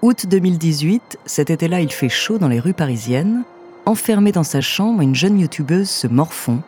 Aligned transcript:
Août 0.00 0.26
2018, 0.28 1.18
cet 1.26 1.50
été-là, 1.50 1.80
il 1.80 1.90
fait 1.90 2.08
chaud 2.08 2.38
dans 2.38 2.46
les 2.46 2.60
rues 2.60 2.72
parisiennes. 2.72 3.42
Enfermée 3.84 4.30
dans 4.30 4.44
sa 4.44 4.60
chambre, 4.60 5.00
une 5.00 5.16
jeune 5.16 5.40
youtubeuse 5.40 5.90
se 5.90 6.06
morfond, 6.06 6.62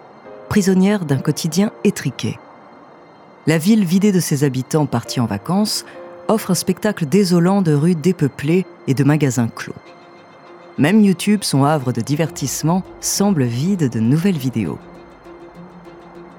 prisonnière 0.48 1.04
d'un 1.04 1.18
quotidien 1.18 1.70
étriqué. 1.84 2.40
La 3.46 3.56
ville 3.56 3.84
vidée 3.84 4.10
de 4.10 4.18
ses 4.18 4.42
habitants 4.42 4.86
partis 4.86 5.20
en 5.20 5.26
vacances 5.26 5.84
offre 6.26 6.50
un 6.50 6.54
spectacle 6.54 7.06
désolant 7.06 7.62
de 7.62 7.72
rues 7.72 7.94
dépeuplées 7.94 8.66
et 8.88 8.94
de 8.94 9.04
magasins 9.04 9.48
clos. 9.48 9.74
Même 10.76 11.00
YouTube, 11.00 11.44
son 11.44 11.62
havre 11.62 11.92
de 11.92 12.00
divertissement, 12.00 12.82
semble 13.00 13.44
vide 13.44 13.90
de 13.90 14.00
nouvelles 14.00 14.38
vidéos. 14.38 14.78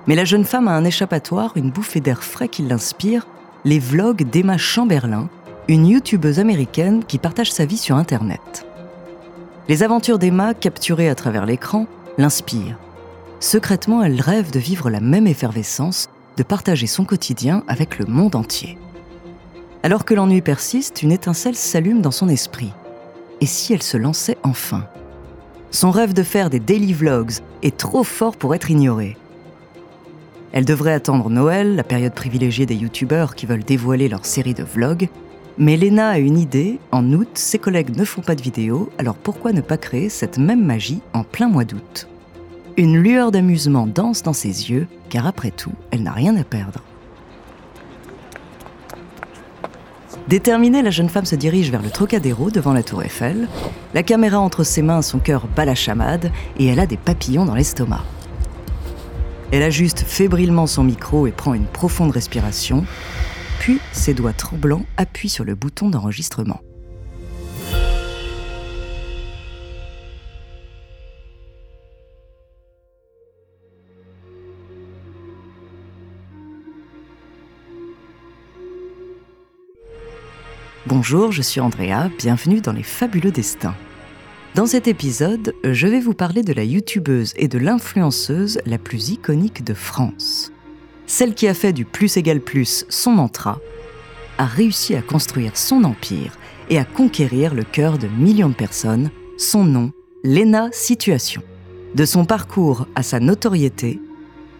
Mais 0.07 0.15
la 0.15 0.25
jeune 0.25 0.45
femme 0.45 0.67
a 0.67 0.75
un 0.75 0.83
échappatoire, 0.83 1.53
une 1.55 1.71
bouffée 1.71 2.01
d'air 2.01 2.21
frais 2.21 2.49
qui 2.49 2.63
l'inspire, 2.63 3.27
les 3.63 3.79
vlogs 3.79 4.29
d'Emma 4.29 4.57
Chamberlain, 4.57 5.29
une 5.71 5.87
youtubeuse 5.87 6.39
américaine 6.39 7.01
qui 7.05 7.17
partage 7.17 7.49
sa 7.49 7.63
vie 7.63 7.77
sur 7.77 7.95
Internet. 7.95 8.65
Les 9.69 9.83
aventures 9.83 10.19
d'Emma, 10.19 10.53
capturées 10.53 11.07
à 11.07 11.15
travers 11.15 11.45
l'écran, 11.45 11.87
l'inspirent. 12.17 12.77
Secrètement, 13.39 14.03
elle 14.03 14.19
rêve 14.19 14.51
de 14.51 14.59
vivre 14.59 14.89
la 14.89 14.99
même 14.99 15.27
effervescence, 15.27 16.09
de 16.35 16.43
partager 16.43 16.87
son 16.87 17.05
quotidien 17.05 17.63
avec 17.69 17.99
le 17.99 18.05
monde 18.05 18.35
entier. 18.35 18.77
Alors 19.81 20.03
que 20.03 20.13
l'ennui 20.13 20.41
persiste, 20.41 21.03
une 21.03 21.13
étincelle 21.13 21.55
s'allume 21.55 22.01
dans 22.01 22.11
son 22.11 22.27
esprit. 22.27 22.73
Et 23.39 23.45
si 23.45 23.73
elle 23.73 23.81
se 23.81 23.95
lançait 23.95 24.37
enfin? 24.43 24.85
Son 25.71 25.89
rêve 25.89 26.13
de 26.13 26.23
faire 26.23 26.49
des 26.49 26.59
daily 26.59 26.91
vlogs 26.91 27.39
est 27.63 27.77
trop 27.77 28.03
fort 28.03 28.35
pour 28.35 28.53
être 28.53 28.71
ignoré. 28.71 29.15
Elle 30.51 30.65
devrait 30.65 30.91
attendre 30.91 31.29
Noël, 31.29 31.77
la 31.77 31.85
période 31.85 32.13
privilégiée 32.13 32.65
des 32.65 32.75
youtubeurs 32.75 33.35
qui 33.35 33.45
veulent 33.45 33.63
dévoiler 33.63 34.09
leur 34.09 34.25
série 34.25 34.53
de 34.53 34.65
vlogs, 34.65 35.07
mais 35.57 35.77
Lena 35.77 36.09
a 36.09 36.17
une 36.17 36.37
idée, 36.37 36.79
en 36.91 37.11
août, 37.13 37.29
ses 37.33 37.59
collègues 37.59 37.95
ne 37.95 38.05
font 38.05 38.21
pas 38.21 38.35
de 38.35 38.41
vidéo, 38.41 38.89
alors 38.97 39.15
pourquoi 39.15 39.51
ne 39.51 39.61
pas 39.61 39.77
créer 39.77 40.09
cette 40.09 40.37
même 40.37 40.63
magie 40.63 41.01
en 41.13 41.23
plein 41.23 41.49
mois 41.49 41.65
d'août? 41.65 42.07
Une 42.77 42.97
lueur 42.97 43.31
d'amusement 43.31 43.85
danse 43.85 44.23
dans 44.23 44.33
ses 44.33 44.71
yeux, 44.71 44.87
car 45.09 45.27
après 45.27 45.51
tout, 45.51 45.73
elle 45.91 46.03
n'a 46.03 46.13
rien 46.13 46.35
à 46.37 46.43
perdre. 46.43 46.81
Déterminée, 50.27 50.81
la 50.81 50.91
jeune 50.91 51.09
femme 51.09 51.25
se 51.25 51.35
dirige 51.35 51.71
vers 51.71 51.81
le 51.81 51.89
Trocadéro 51.89 52.51
devant 52.51 52.71
la 52.71 52.83
tour 52.83 53.03
Eiffel. 53.03 53.49
La 53.93 54.03
caméra 54.03 54.39
entre 54.39 54.63
ses 54.63 54.81
mains, 54.81 55.01
son 55.01 55.19
cœur 55.19 55.47
bat 55.53 55.65
la 55.65 55.75
chamade 55.75 56.31
et 56.57 56.67
elle 56.67 56.79
a 56.79 56.85
des 56.85 56.95
papillons 56.95 57.45
dans 57.45 57.55
l'estomac. 57.55 58.03
Elle 59.51 59.63
ajuste 59.63 60.05
fébrilement 60.07 60.67
son 60.67 60.85
micro 60.85 61.27
et 61.27 61.31
prend 61.31 61.53
une 61.53 61.65
profonde 61.65 62.11
respiration. 62.11 62.85
Puis, 63.61 63.79
ses 63.91 64.15
doigts 64.15 64.33
tremblants 64.33 64.87
appuient 64.97 65.29
sur 65.29 65.43
le 65.43 65.53
bouton 65.53 65.91
d'enregistrement. 65.91 66.61
Bonjour, 80.87 81.31
je 81.31 81.43
suis 81.43 81.61
Andrea, 81.61 82.09
bienvenue 82.17 82.61
dans 82.61 82.71
Les 82.71 82.81
Fabuleux 82.81 83.29
Destins. 83.29 83.75
Dans 84.55 84.65
cet 84.65 84.87
épisode, 84.87 85.53
je 85.63 85.85
vais 85.85 85.99
vous 85.99 86.15
parler 86.15 86.41
de 86.41 86.53
la 86.53 86.63
youtubeuse 86.63 87.33
et 87.35 87.47
de 87.47 87.59
l'influenceuse 87.59 88.59
la 88.65 88.79
plus 88.79 89.09
iconique 89.09 89.63
de 89.63 89.75
France. 89.75 90.51
Celle 91.13 91.35
qui 91.35 91.49
a 91.49 91.53
fait 91.53 91.73
du 91.73 91.83
plus 91.83 92.15
égale 92.15 92.39
plus 92.39 92.85
son 92.87 93.11
mantra, 93.11 93.59
a 94.37 94.45
réussi 94.45 94.95
à 94.95 95.01
construire 95.01 95.57
son 95.57 95.83
empire 95.83 96.37
et 96.69 96.79
à 96.79 96.85
conquérir 96.85 97.53
le 97.53 97.63
cœur 97.63 97.97
de 97.97 98.07
millions 98.07 98.47
de 98.47 98.53
personnes, 98.53 99.11
son 99.37 99.65
nom, 99.65 99.91
Lena 100.23 100.69
Situation. 100.71 101.43
De 101.95 102.05
son 102.05 102.23
parcours 102.23 102.87
à 102.95 103.03
sa 103.03 103.19
notoriété, 103.19 103.99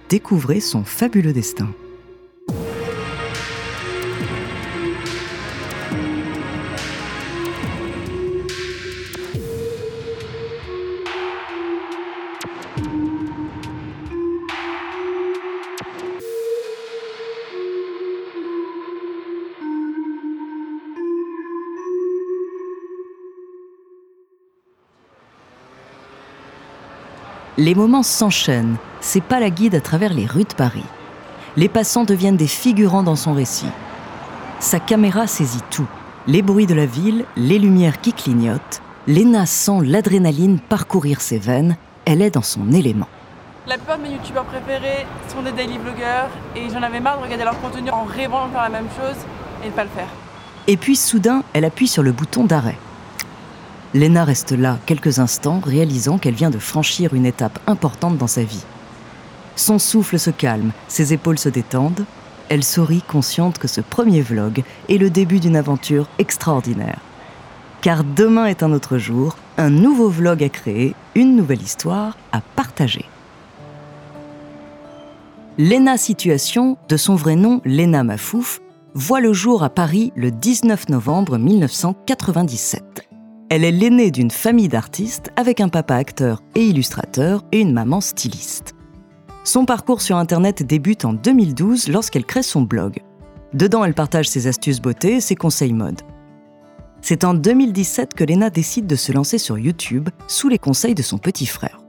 découvrez 0.10 0.60
son 0.60 0.84
fabuleux 0.84 1.32
destin. 1.32 1.70
Les 27.64 27.76
moments 27.76 28.02
s'enchaînent, 28.02 28.78
c'est 29.02 29.22
pas 29.22 29.40
la 29.40 29.52
guide 29.52 29.76
à 29.76 29.82
travers 29.82 30.16
les 30.16 30.26
rues 30.26 30.46
de 30.46 30.54
Paris. 30.56 30.84
Les 31.58 31.70
passants 31.70 32.06
deviennent 32.06 32.36
des 32.36 32.48
figurants 32.48 33.04
dans 33.04 33.16
son 33.16 33.34
récit. 33.34 33.70
Sa 34.60 34.80
caméra 34.80 35.28
saisit 35.28 35.62
tout. 35.70 35.86
Les 36.26 36.42
bruits 36.42 36.66
de 36.66 36.74
la 36.74 36.88
ville, 36.88 37.24
les 37.38 37.60
lumières 37.60 38.02
qui 38.02 38.14
clignotent. 38.14 38.82
Léna 39.06 39.46
sent 39.46 39.82
l'adrénaline 39.84 40.58
parcourir 40.58 41.22
ses 41.22 41.38
veines. 41.38 41.78
Elle 42.06 42.24
est 42.24 42.32
dans 42.32 42.42
son 42.42 42.72
élément. 42.72 43.08
La 43.68 43.76
plupart 43.76 44.00
de 44.00 44.06
mes 44.06 44.14
youtubeurs 44.14 44.46
préférés 44.46 45.06
sont 45.28 45.44
des 45.44 45.52
daily 45.52 45.78
vloggers 45.78 46.32
et 46.56 46.68
j'en 46.74 46.82
avais 46.82 47.00
marre 47.00 47.20
de 47.20 47.26
regarder 47.26 47.44
leur 47.44 47.62
contenu 47.62 47.92
en 47.92 48.06
rêvant 48.06 48.48
de 48.48 48.54
faire 48.54 48.64
la 48.64 48.70
même 48.70 48.90
chose 49.00 49.18
et 49.64 49.68
de 49.68 49.74
pas 49.74 49.84
le 49.84 49.92
faire. 49.92 50.10
Et 50.66 50.78
puis 50.78 50.96
soudain, 50.96 51.44
elle 51.54 51.66
appuie 51.66 51.88
sur 51.88 52.02
le 52.02 52.12
bouton 52.12 52.44
d'arrêt. 52.44 52.78
Lena 53.94 54.24
reste 54.24 54.54
là 54.54 54.80
quelques 54.86 55.20
instants, 55.20 55.60
réalisant 55.64 56.18
qu'elle 56.18 56.34
vient 56.34 56.50
de 56.50 56.60
franchir 56.60 57.14
une 57.14 57.26
étape 57.26 57.60
importante 57.68 58.18
dans 58.18 58.28
sa 58.28 58.44
vie. 58.44 58.64
Son 59.58 59.80
souffle 59.80 60.18
se 60.18 60.30
calme, 60.30 60.72
ses 60.88 61.14
épaules 61.14 61.40
se 61.40 61.50
détendent. 61.50 62.06
Elle 62.48 62.64
sourit, 62.64 63.02
consciente 63.02 63.58
que 63.58 63.68
ce 63.68 63.82
premier 63.82 64.22
vlog 64.22 64.64
est 64.90 64.98
le 64.98 65.10
début 65.10 65.40
d'une 65.40 65.58
aventure 65.58 66.08
extraordinaire. 66.20 67.00
Car 67.82 68.04
demain 68.04 68.46
est 68.46 68.64
un 68.64 68.72
autre 68.72 68.98
jour, 68.98 69.36
un 69.58 69.70
nouveau 69.70 70.10
vlog 70.10 70.44
à 70.44 70.50
créer, 70.50 70.96
une 71.16 71.36
nouvelle 71.36 71.62
histoire 71.62 72.18
à 72.32 72.42
partager. 72.42 73.06
Lena 75.58 75.98
Situation, 75.98 76.78
de 76.88 76.96
son 76.96 77.16
vrai 77.16 77.36
nom 77.36 77.62
Lena 77.66 78.04
Mafouf, 78.04 78.62
voit 78.94 79.20
le 79.20 79.34
jour 79.34 79.64
à 79.64 79.70
Paris 79.70 80.14
le 80.16 80.32
19 80.32 80.90
novembre 80.90 81.38
1997. 81.38 83.11
Elle 83.54 83.66
est 83.66 83.72
l'aînée 83.72 84.12
d'une 84.12 84.32
famille 84.32 84.70
d'artistes 84.70 85.30
avec 85.36 85.60
un 85.60 85.68
papa 85.68 85.96
acteur 85.96 86.42
et 86.56 86.66
illustrateur 86.66 87.44
et 87.52 87.60
une 87.60 87.74
maman 87.74 88.00
styliste. 88.00 88.76
Son 89.44 89.66
parcours 89.66 90.02
sur 90.02 90.16
Internet 90.16 90.64
débute 90.64 91.04
en 91.04 91.12
2012 91.12 91.90
lorsqu'elle 91.90 92.24
crée 92.24 92.44
son 92.44 92.62
blog. 92.62 93.02
Dedans, 93.54 93.84
elle 93.84 93.94
partage 93.94 94.30
ses 94.30 94.48
astuces 94.48 94.80
beauté 94.80 95.18
et 95.18 95.20
ses 95.20 95.36
conseils 95.36 95.74
mode. 95.74 96.00
C'est 97.02 97.26
en 97.26 97.34
2017 97.34 98.14
que 98.14 98.24
Lena 98.24 98.50
décide 98.50 98.88
de 98.88 98.96
se 98.96 99.12
lancer 99.12 99.38
sur 99.38 99.58
YouTube 99.58 100.08
sous 100.30 100.48
les 100.48 100.58
conseils 100.58 100.96
de 100.96 101.04
son 101.04 101.18
petit 101.18 101.46
frère. 101.46 101.82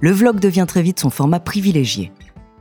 Le 0.00 0.10
vlog 0.10 0.40
devient 0.40 0.66
très 0.68 0.82
vite 0.82 1.00
son 1.00 1.08
format 1.08 1.40
privilégié. 1.40 2.12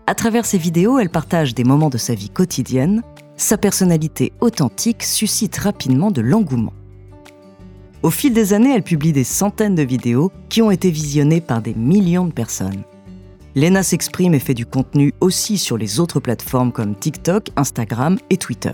À 0.08 0.16
travers 0.16 0.46
ses 0.46 0.58
vidéos, 0.58 1.00
elle 1.00 1.10
partage 1.10 1.54
des 1.54 1.66
moments 1.66 1.90
de 1.90 1.98
sa 1.98 2.16
vie 2.16 2.30
quotidienne. 2.30 3.02
Sa 3.36 3.58
personnalité 3.58 4.32
authentique 4.40 5.04
suscite 5.04 5.58
rapidement 5.58 6.12
de 6.12 6.22
l'engouement. 6.22 6.72
Au 8.04 8.10
fil 8.10 8.34
des 8.34 8.54
années, 8.54 8.74
elle 8.74 8.82
publie 8.82 9.14
des 9.14 9.24
centaines 9.24 9.76
de 9.76 9.84
vidéos 9.84 10.32
qui 10.50 10.64
ont 10.64 10.72
été 10.72 10.90
visionnées 10.90 11.42
par 11.42 11.62
des 11.62 11.76
millions 11.76 12.26
de 12.26 12.34
personnes. 12.34 12.84
Lena 13.56 13.84
s'exprime 13.84 14.34
et 14.34 14.40
fait 14.40 14.56
du 14.56 14.66
contenu 14.66 15.14
aussi 15.20 15.60
sur 15.60 15.78
les 15.78 16.00
autres 16.00 16.20
plateformes 16.20 16.72
comme 16.72 16.96
TikTok, 16.96 17.50
Instagram 17.58 18.18
et 18.32 18.38
Twitter. 18.38 18.74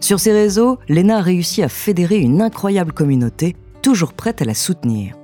Sur 0.00 0.20
ces 0.20 0.32
réseaux, 0.32 0.78
Lena 0.88 1.18
a 1.18 1.22
réussi 1.22 1.62
à 1.62 1.70
fédérer 1.70 2.18
une 2.18 2.42
incroyable 2.42 2.92
communauté, 2.92 3.56
toujours 3.82 4.12
prête 4.12 4.42
à 4.42 4.44
la 4.44 4.54
soutenir. 4.54 5.14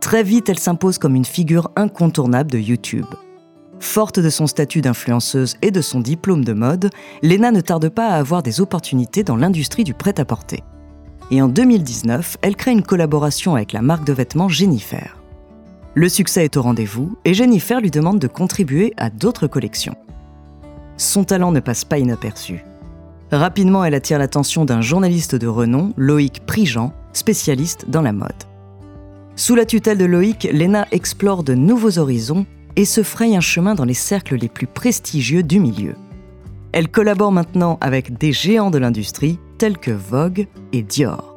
Très 0.00 0.22
vite, 0.22 0.48
elle 0.48 0.58
s'impose 0.58 0.98
comme 0.98 1.16
une 1.16 1.24
figure 1.24 1.70
incontournable 1.74 2.50
de 2.50 2.58
YouTube. 2.58 3.06
Forte 3.80 4.20
de 4.20 4.30
son 4.30 4.46
statut 4.46 4.82
d'influenceuse 4.82 5.56
et 5.62 5.70
de 5.70 5.80
son 5.80 6.00
diplôme 6.00 6.44
de 6.44 6.52
mode, 6.52 6.90
Lena 7.22 7.50
ne 7.50 7.60
tarde 7.60 7.88
pas 7.88 8.08
à 8.08 8.18
avoir 8.18 8.42
des 8.44 8.60
opportunités 8.60 9.24
dans 9.24 9.36
l'industrie 9.36 9.84
du 9.84 9.94
prêt-à-porter. 9.94 10.62
Et 11.30 11.42
en 11.42 11.48
2019, 11.48 12.38
elle 12.40 12.56
crée 12.56 12.70
une 12.70 12.82
collaboration 12.82 13.54
avec 13.54 13.72
la 13.72 13.82
marque 13.82 14.04
de 14.04 14.12
vêtements 14.12 14.48
Jennifer. 14.48 15.18
Le 15.94 16.08
succès 16.08 16.44
est 16.44 16.56
au 16.56 16.62
rendez-vous 16.62 17.18
et 17.24 17.34
Jennifer 17.34 17.80
lui 17.80 17.90
demande 17.90 18.18
de 18.18 18.28
contribuer 18.28 18.94
à 18.96 19.10
d'autres 19.10 19.46
collections. 19.46 19.96
Son 20.96 21.24
talent 21.24 21.52
ne 21.52 21.60
passe 21.60 21.84
pas 21.84 21.98
inaperçu. 21.98 22.64
Rapidement, 23.30 23.84
elle 23.84 23.94
attire 23.94 24.18
l'attention 24.18 24.64
d'un 24.64 24.80
journaliste 24.80 25.34
de 25.34 25.46
renom, 25.46 25.92
Loïc 25.96 26.46
Prigent, 26.46 26.94
spécialiste 27.12 27.90
dans 27.90 28.00
la 28.00 28.12
mode. 28.12 28.32
Sous 29.36 29.54
la 29.54 29.66
tutelle 29.66 29.98
de 29.98 30.06
Loïc, 30.06 30.48
Lena 30.52 30.86
explore 30.92 31.42
de 31.44 31.54
nouveaux 31.54 31.98
horizons 31.98 32.46
et 32.76 32.84
se 32.84 33.02
fraye 33.02 33.36
un 33.36 33.40
chemin 33.40 33.74
dans 33.74 33.84
les 33.84 33.94
cercles 33.94 34.36
les 34.36 34.48
plus 34.48 34.66
prestigieux 34.66 35.42
du 35.42 35.60
milieu. 35.60 35.94
Elle 36.72 36.88
collabore 36.88 37.32
maintenant 37.32 37.76
avec 37.80 38.16
des 38.16 38.32
géants 38.32 38.70
de 38.70 38.78
l'industrie 38.78 39.38
tels 39.58 39.78
que 39.78 39.90
Vogue 39.90 40.46
et 40.72 40.82
Dior. 40.82 41.36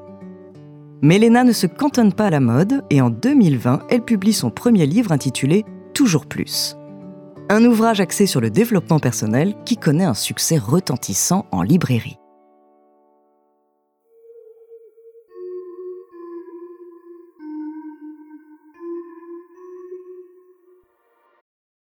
Mais 1.02 1.20
ne 1.20 1.52
se 1.52 1.68
cantonne 1.68 2.14
pas 2.14 2.28
à 2.28 2.30
la 2.30 2.40
mode 2.40 2.84
et 2.90 3.02
en 3.02 3.10
2020, 3.10 3.88
elle 3.90 4.04
publie 4.04 4.34
son 4.34 4.52
premier 4.52 4.86
livre 4.86 5.12
intitulé 5.12 5.66
Toujours 5.94 6.26
plus 6.26 6.78
un 7.52 7.66
ouvrage 7.66 8.00
axé 8.00 8.28
sur 8.28 8.40
le 8.40 8.50
développement 8.50 9.00
personnel 9.00 9.56
qui 9.66 9.76
connaît 9.76 10.06
un 10.06 10.14
succès 10.14 10.58
retentissant 10.58 11.46
en 11.52 11.64
librairie. 11.64 12.18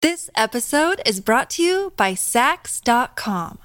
This 0.01 0.29
episode 0.37 1.01
is 1.07 1.21
brought 1.21 1.49
to 1.55 1.63
you 1.63 1.91
by 1.97 2.15
Sax.com. 2.15 3.64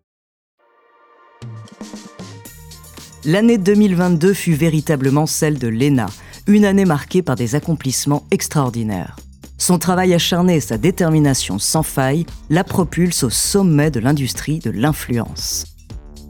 L'année 3.23 3.59
2022 3.59 4.33
fut 4.33 4.53
véritablement 4.53 5.27
celle 5.27 5.59
de 5.59 5.67
Lena, 5.67 6.07
une 6.47 6.65
année 6.65 6.85
marquée 6.85 7.21
par 7.21 7.35
des 7.35 7.53
accomplissements 7.53 8.25
extraordinaires. 8.31 9.15
Son 9.59 9.77
travail 9.77 10.15
acharné 10.15 10.55
et 10.55 10.59
sa 10.59 10.79
détermination 10.79 11.59
sans 11.59 11.83
faille 11.83 12.25
la 12.49 12.63
propulsent 12.63 13.23
au 13.23 13.29
sommet 13.29 13.91
de 13.91 13.99
l'industrie 13.99 14.57
de 14.57 14.71
l'influence. 14.71 15.65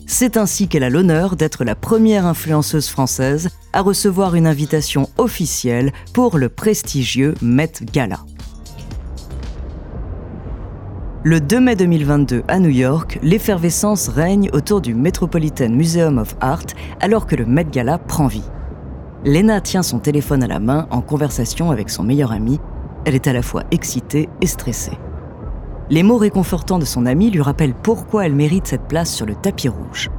C'est 0.06 0.36
ainsi 0.36 0.68
qu'elle 0.68 0.84
a 0.84 0.90
l'honneur 0.90 1.38
d'être 1.38 1.64
la 1.64 1.76
première 1.76 2.26
influenceuse 2.26 2.90
française 2.90 3.48
à 3.72 3.80
recevoir 3.80 4.36
une 4.36 4.46
invitation 4.46 5.10
officielle 5.18 5.94
pour 6.14 6.38
le 6.38 6.50
prestigieux 6.50 7.36
Met 7.42 7.72
Gala. 7.94 8.20
Le 11.24 11.40
2 11.40 11.60
mai 11.60 11.76
2022 11.76 12.42
à 12.48 12.58
New 12.58 12.72
York, 12.72 13.20
l'effervescence 13.22 14.08
règne 14.08 14.50
autour 14.54 14.82
du 14.82 14.96
Metropolitan 14.96 15.70
Museum 15.70 16.18
of 16.18 16.36
Art 16.42 16.66
alors 17.00 17.28
que 17.28 17.36
le 17.36 17.46
Met 17.46 17.66
Gala 17.66 18.00
prend 18.00 18.26
vie. 18.26 18.50
Lena 19.24 19.62
tient 19.62 19.84
son 19.84 20.00
téléphone 20.00 20.42
à 20.42 20.48
la 20.48 20.58
main 20.60 20.88
en 20.90 21.02
conversation 21.02 21.70
avec 21.70 21.92
son 21.92 22.02
meilleur 22.02 22.32
ami. 22.32 22.60
Elle 23.06 23.14
est 23.14 23.28
à 23.28 23.34
la 23.34 23.44
fois 23.44 23.62
excitée 23.70 24.30
et 24.42 24.48
stressée. 24.48 24.98
Les 25.92 26.02
mots 26.02 26.18
réconfortants 26.18 26.80
de 26.80 26.86
son 26.86 27.06
ami 27.06 27.30
lui 27.30 27.44
rappellent 27.44 27.76
pourquoi 27.76 28.26
elle 28.26 28.34
mérite 28.34 28.66
cette 28.66 28.88
place 28.88 29.14
sur 29.14 29.28
le 29.28 29.36
tapis 29.36 29.70
rouge. 29.70 30.10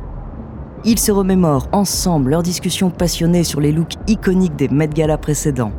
Ils 0.84 1.00
se 1.00 1.10
remémorent 1.10 1.66
ensemble 1.72 2.30
leurs 2.30 2.44
discussions 2.44 2.90
passionnées 2.90 3.42
sur 3.42 3.60
les 3.60 3.72
looks 3.72 3.94
iconiques 4.06 4.54
des 4.54 4.68
Met 4.68 4.86
Gala 4.86 5.18
précédents. 5.18 5.72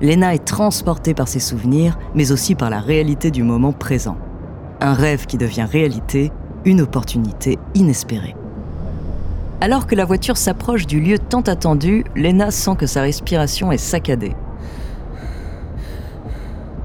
Lena 0.00 0.34
est 0.34 0.46
transportée 0.46 1.12
par 1.12 1.28
ses 1.28 1.40
souvenirs, 1.40 1.98
mais 2.14 2.32
aussi 2.32 2.54
par 2.54 2.70
la 2.70 2.80
réalité 2.80 3.30
du 3.30 3.42
moment 3.42 3.74
présent 3.74 4.16
un 4.82 4.94
rêve 4.94 5.26
qui 5.26 5.38
devient 5.38 5.66
réalité, 5.70 6.32
une 6.64 6.80
opportunité 6.80 7.58
inespérée. 7.74 8.34
Alors 9.60 9.86
que 9.86 9.94
la 9.94 10.04
voiture 10.04 10.36
s'approche 10.36 10.86
du 10.86 11.00
lieu 11.00 11.18
tant 11.18 11.42
attendu, 11.42 12.04
Lena 12.16 12.50
sent 12.50 12.74
que 12.76 12.86
sa 12.86 13.02
respiration 13.02 13.70
est 13.70 13.78
saccadée. 13.78 14.34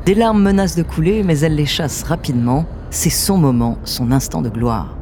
Des 0.05 0.13
larmes 0.13 0.41
menacent 0.41 0.75
de 0.75 0.83
couler, 0.83 1.23
mais 1.23 1.39
elle 1.39 1.55
les 1.55 1.65
chasse 1.65 2.03
rapidement. 2.03 2.65
C'est 2.91 3.09
son 3.09 3.37
moment, 3.37 3.77
son 3.83 4.11
instant 4.11 4.41
de 4.41 4.49
gloire. 4.49 4.95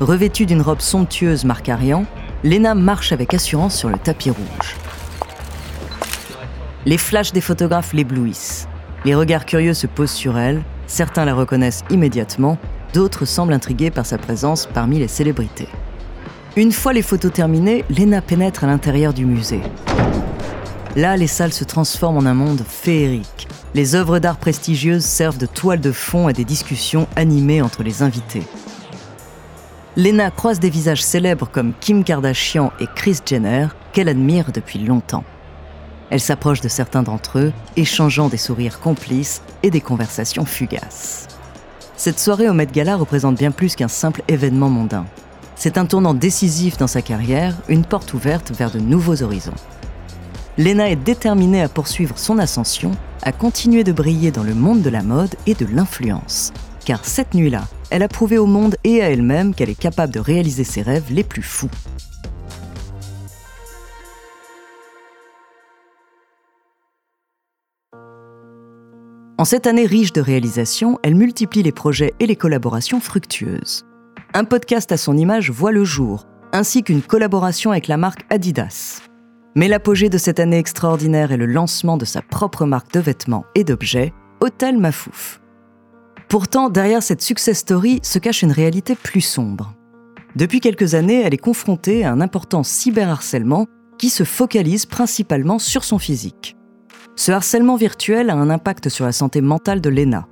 Revêtue 0.00 0.44
d'une 0.44 0.60
robe 0.60 0.80
somptueuse 0.80 1.44
marque 1.44 1.68
Arian, 1.68 2.04
Lena 2.42 2.74
marche 2.74 3.12
avec 3.12 3.32
assurance 3.32 3.76
sur 3.76 3.88
le 3.88 3.96
tapis 3.96 4.30
rouge. 4.30 4.76
Les 6.84 6.98
flashs 6.98 7.32
des 7.32 7.40
photographes 7.40 7.92
l'éblouissent. 7.92 8.68
Les 9.04 9.14
regards 9.14 9.46
curieux 9.46 9.72
se 9.72 9.86
posent 9.86 10.10
sur 10.10 10.36
elle, 10.36 10.62
Certains 10.86 11.24
la 11.24 11.34
reconnaissent 11.34 11.84
immédiatement, 11.90 12.58
d'autres 12.92 13.24
semblent 13.24 13.52
intrigués 13.52 13.90
par 13.90 14.06
sa 14.06 14.18
présence 14.18 14.68
parmi 14.72 14.98
les 14.98 15.08
célébrités. 15.08 15.68
Une 16.56 16.72
fois 16.72 16.92
les 16.92 17.02
photos 17.02 17.32
terminées, 17.32 17.84
Lena 17.90 18.22
pénètre 18.22 18.64
à 18.64 18.66
l'intérieur 18.66 19.12
du 19.12 19.26
musée. 19.26 19.60
Là, 20.94 21.16
les 21.16 21.26
salles 21.26 21.52
se 21.52 21.64
transforment 21.64 22.18
en 22.18 22.26
un 22.26 22.34
monde 22.34 22.62
féerique. 22.66 23.48
Les 23.74 23.96
œuvres 23.96 24.20
d'art 24.20 24.36
prestigieuses 24.36 25.04
servent 25.04 25.38
de 25.38 25.46
toile 25.46 25.80
de 25.80 25.90
fond 25.90 26.28
à 26.28 26.32
des 26.32 26.44
discussions 26.44 27.08
animées 27.16 27.60
entre 27.60 27.82
les 27.82 28.02
invités. 28.02 28.44
Lena 29.96 30.30
croise 30.30 30.60
des 30.60 30.70
visages 30.70 31.02
célèbres 31.02 31.48
comme 31.50 31.72
Kim 31.80 32.04
Kardashian 32.04 32.72
et 32.78 32.86
Kris 32.94 33.18
Jenner 33.26 33.66
qu'elle 33.92 34.08
admire 34.08 34.52
depuis 34.52 34.78
longtemps. 34.78 35.24
Elle 36.10 36.20
s'approche 36.20 36.60
de 36.60 36.68
certains 36.68 37.02
d'entre 37.02 37.38
eux, 37.38 37.52
échangeant 37.76 38.28
des 38.28 38.36
sourires 38.36 38.80
complices 38.80 39.42
et 39.62 39.70
des 39.70 39.80
conversations 39.80 40.44
fugaces. 40.44 41.26
Cette 41.96 42.20
soirée 42.20 42.48
au 42.48 42.52
Met 42.52 42.66
Gala 42.66 42.96
représente 42.96 43.38
bien 43.38 43.50
plus 43.50 43.76
qu'un 43.76 43.88
simple 43.88 44.22
événement 44.28 44.68
mondain. 44.68 45.06
C'est 45.56 45.78
un 45.78 45.86
tournant 45.86 46.14
décisif 46.14 46.76
dans 46.76 46.86
sa 46.86 47.02
carrière, 47.02 47.54
une 47.68 47.84
porte 47.84 48.12
ouverte 48.12 48.52
vers 48.52 48.70
de 48.70 48.80
nouveaux 48.80 49.22
horizons. 49.22 49.54
Lena 50.58 50.90
est 50.90 50.96
déterminée 50.96 51.62
à 51.62 51.68
poursuivre 51.68 52.18
son 52.18 52.38
ascension, 52.38 52.92
à 53.22 53.32
continuer 53.32 53.84
de 53.84 53.92
briller 53.92 54.30
dans 54.30 54.42
le 54.42 54.54
monde 54.54 54.82
de 54.82 54.90
la 54.90 55.02
mode 55.02 55.34
et 55.46 55.54
de 55.54 55.66
l'influence. 55.66 56.52
Car 56.84 57.04
cette 57.04 57.34
nuit-là, 57.34 57.64
elle 57.90 58.02
a 58.02 58.08
prouvé 58.08 58.38
au 58.38 58.46
monde 58.46 58.76
et 58.84 59.02
à 59.02 59.10
elle-même 59.10 59.54
qu'elle 59.54 59.70
est 59.70 59.74
capable 59.74 60.12
de 60.12 60.20
réaliser 60.20 60.64
ses 60.64 60.82
rêves 60.82 61.10
les 61.10 61.24
plus 61.24 61.42
fous. 61.42 61.70
En 69.44 69.46
cette 69.46 69.66
année 69.66 69.84
riche 69.84 70.14
de 70.14 70.22
réalisations, 70.22 70.98
elle 71.02 71.16
multiplie 71.16 71.62
les 71.62 71.70
projets 71.70 72.14
et 72.18 72.24
les 72.24 72.34
collaborations 72.34 72.98
fructueuses. 72.98 73.84
Un 74.32 74.44
podcast 74.44 74.90
à 74.90 74.96
son 74.96 75.18
image 75.18 75.50
voit 75.50 75.70
le 75.70 75.84
jour. 75.84 76.24
ainsi 76.54 76.82
qu'une 76.82 77.02
collaboration 77.02 77.70
avec 77.70 77.86
la 77.86 77.98
marque 77.98 78.24
Adidas. 78.30 79.02
Mais 79.54 79.68
l'apogée 79.68 80.08
de 80.08 80.16
cette 80.16 80.40
année 80.40 80.56
extraordinaire 80.56 81.30
est 81.30 81.36
le 81.36 81.44
lancement 81.44 81.98
de 81.98 82.06
sa 82.06 82.22
propre 82.22 82.64
marque 82.64 82.94
de 82.94 83.00
vêtements 83.00 83.44
et 83.54 83.64
d'objets, 83.64 84.14
Hôtel 84.40 84.78
Mafouf. 84.78 85.42
Pourtant, 86.30 86.70
derrière 86.70 87.02
cette 87.02 87.20
success 87.20 87.58
story 87.58 88.00
se 88.02 88.18
cache 88.18 88.40
une 88.40 88.50
réalité 88.50 88.94
plus 88.94 89.20
sombre. 89.20 89.74
Depuis 90.36 90.60
quelques 90.60 90.94
années, 90.94 91.20
elle 91.20 91.34
est 91.34 91.36
confrontée 91.36 92.02
à 92.02 92.12
un 92.12 92.22
important 92.22 92.62
cyberharcèlement 92.62 93.66
qui 93.98 94.08
se 94.08 94.24
focalise 94.24 94.86
principalement 94.86 95.58
sur 95.58 95.84
son 95.84 95.98
physique. 95.98 96.56
Ce 97.16 97.30
harcèlement 97.30 97.76
virtuel 97.76 98.28
a 98.28 98.34
un 98.34 98.50
impact 98.50 98.88
sur 98.88 99.04
la 99.04 99.12
santé 99.12 99.40
mentale 99.40 99.80
de 99.80 99.88
Lena. 99.88 100.26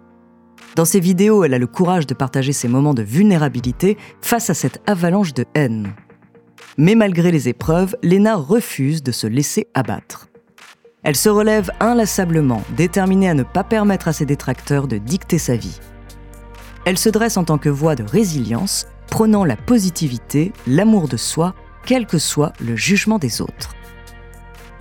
Dans 0.75 0.85
ses 0.85 1.01
vidéos, 1.01 1.45
elle 1.45 1.55
a 1.55 1.59
le 1.59 1.67
courage 1.67 2.07
de 2.07 2.15
partager 2.15 2.53
ses 2.53 2.67
moments 2.67 2.95
de 2.95 3.03
vulnérabilité 3.03 3.97
face 4.21 4.51
à 4.51 4.55
cette 4.55 4.81
avalanche 4.87 5.33
de 5.35 5.45
haine. 5.55 5.95
Mais 6.79 6.95
malgré 6.95 7.31
les 7.31 7.49
épreuves, 7.49 7.97
Lena 8.03 8.35
refuse 8.35 9.03
de 9.03 9.13
se 9.13 9.27
laisser 9.27 9.69
abattre. 9.75 10.29
Elle 11.05 11.17
se 11.17 11.29
relève 11.29 11.71
inlassablement, 11.81 12.63
déterminée 12.77 13.29
à 13.29 13.35
ne 13.35 13.43
pas 13.43 13.65
permettre 13.65 14.09
à 14.09 14.13
ses 14.13 14.27
détracteurs 14.27 14.89
de 14.89 14.99
dicter 14.99 15.39
sa 15.39 15.57
vie. 15.57 15.79
Elle 16.85 16.99
se 16.99 17.11
dresse 17.11 17.37
en 17.37 17.45
tant 17.45 17.59
que 17.59 17.69
voix 17.69 17.95
de 17.95 18.03
résilience, 18.03 18.87
prônant 19.09 19.45
la 19.45 19.57
positivité, 19.57 20.53
l'amour 20.67 21.07
de 21.07 21.17
soi, 21.17 21.55
quel 21.85 22.07
que 22.07 22.19
soit 22.19 22.53
le 22.61 22.77
jugement 22.77 23.19
des 23.19 23.41
autres. 23.41 23.75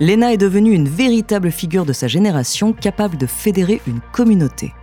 Lena 0.02 0.32
est 0.32 0.36
devenue 0.36 0.72
une 0.72 0.88
véritable 0.88 1.52
figure 1.52 1.86
de 1.86 1.92
sa 1.92 2.08
génération 2.08 2.72
capable 2.72 3.16
de 3.16 3.26
fédérer 3.26 3.80
une 3.86 4.00
communauté. 4.10 4.74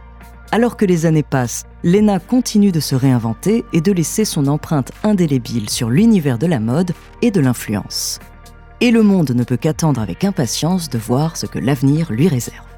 Alors 0.53 0.77
que 0.77 0.85
les 0.85 1.05
années 1.05 1.23
passent, 1.23 1.65
Lena 1.83 2.19
continue 2.19 2.71
de 2.71 2.79
se 2.79 2.95
réinventer 2.95 3.65
et 3.73 3.81
de 3.81 3.91
laisser 3.91 4.23
son 4.23 4.47
empreinte 4.47 4.93
indélébile 5.03 5.69
sur 5.69 5.89
l'univers 5.89 6.37
de 6.37 6.47
la 6.47 6.61
mode 6.61 6.93
et 7.21 7.31
de 7.31 7.41
l'influence. 7.41 8.19
Et 8.79 8.91
le 8.91 9.03
monde 9.03 9.31
ne 9.31 9.43
peut 9.43 9.57
qu'attendre 9.57 9.99
avec 9.99 10.23
impatience 10.23 10.87
de 10.87 10.97
voir 10.97 11.35
ce 11.35 11.47
que 11.47 11.59
l'avenir 11.59 12.13
lui 12.13 12.29
réserve. 12.29 12.68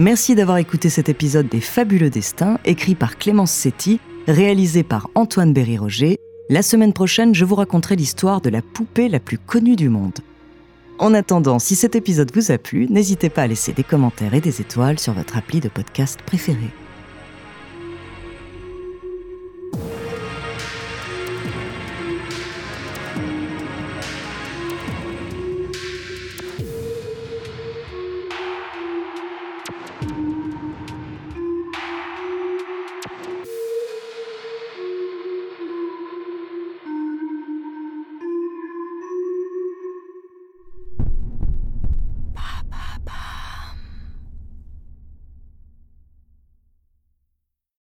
Merci 0.00 0.34
d'avoir 0.34 0.56
écouté 0.56 0.88
cet 0.88 1.10
épisode 1.10 1.46
des 1.50 1.60
Fabuleux 1.60 2.08
Destins, 2.08 2.58
écrit 2.64 2.94
par 2.94 3.18
Clémence 3.18 3.50
Setti, 3.52 4.00
réalisé 4.26 4.82
par 4.82 5.10
Antoine 5.14 5.52
Berry-Roger. 5.52 6.16
La 6.48 6.62
semaine 6.62 6.94
prochaine, 6.94 7.34
je 7.34 7.44
vous 7.44 7.54
raconterai 7.54 7.96
l'histoire 7.96 8.40
de 8.40 8.48
la 8.48 8.62
poupée 8.62 9.10
la 9.10 9.20
plus 9.20 9.36
connue 9.36 9.76
du 9.76 9.90
monde. 9.90 10.20
En 10.98 11.12
attendant, 11.12 11.58
si 11.58 11.76
cet 11.76 11.96
épisode 11.96 12.34
vous 12.34 12.50
a 12.50 12.56
plu, 12.56 12.86
n'hésitez 12.88 13.28
pas 13.28 13.42
à 13.42 13.46
laisser 13.46 13.74
des 13.74 13.84
commentaires 13.84 14.32
et 14.32 14.40
des 14.40 14.62
étoiles 14.62 14.98
sur 14.98 15.12
votre 15.12 15.36
appli 15.36 15.60
de 15.60 15.68
podcast 15.68 16.18
préféré. 16.22 16.70